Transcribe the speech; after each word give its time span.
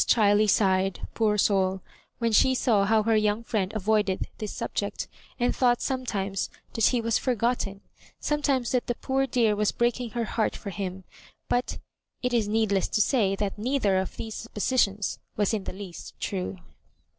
Chi 0.11 0.33
ley 0.33 0.47
sighed, 0.47 1.07
poor 1.13 1.37
soul, 1.37 1.79
when 2.17 2.31
she 2.31 2.55
saw 2.55 2.85
how 2.85 3.03
her 3.03 3.15
young 3.15 3.43
friend 3.43 3.71
avoided 3.75 4.25
this 4.39 4.51
subject, 4.51 5.07
and 5.39 5.55
thought 5.55 5.79
sometimes 5.79 6.49
that 6.73 6.85
he 6.87 6.99
was 6.99 7.19
forgotten, 7.19 7.81
sometimes 8.19 8.71
that 8.71 8.87
the 8.87 8.95
poor 8.95 9.27
dear 9.27 9.55
was 9.55 9.71
breaking 9.71 10.09
her 10.09 10.25
heart 10.25 10.55
for 10.55 10.71
him; 10.71 11.03
but 11.47 11.77
it 12.23 12.33
is 12.33 12.47
needless 12.47 12.87
to 12.87 12.99
say 12.99 13.35
that 13.35 13.59
neither 13.59 13.97
of 13.99 14.17
these 14.17 14.33
suppositions 14.33 15.19
was 15.37 15.53
in 15.53 15.65
the 15.65 15.71
least 15.73 16.19
true. 16.19 16.57